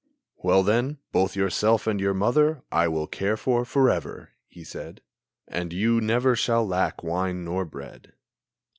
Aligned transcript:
"Well, 0.37 0.63
then, 0.63 0.97
both 1.11 1.35
yourself 1.35 1.85
and 1.85 2.01
your 2.01 2.15
mother 2.15 2.63
I 2.71 2.87
will 2.87 3.05
care 3.05 3.37
for 3.37 3.63
forever," 3.63 4.31
he 4.47 4.63
said, 4.63 5.03
"And 5.47 5.71
you 5.71 6.01
never 6.01 6.35
shall 6.35 6.67
lack 6.67 7.03
wine 7.03 7.45
nor 7.45 7.65
bread." 7.65 8.11